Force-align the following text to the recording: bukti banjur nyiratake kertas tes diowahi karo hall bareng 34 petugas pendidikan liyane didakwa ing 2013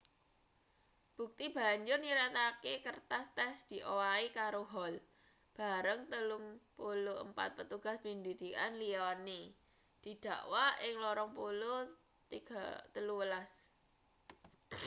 bukti 1.15 1.45
banjur 1.57 1.99
nyiratake 2.03 2.73
kertas 2.85 3.27
tes 3.37 3.57
diowahi 3.69 4.27
karo 4.37 4.61
hall 4.73 4.95
bareng 5.57 6.01
34 6.09 7.57
petugas 7.57 7.97
pendidikan 8.03 8.71
liyane 8.81 9.41
didakwa 10.03 10.65
ing 10.87 10.95
2013 10.97 13.51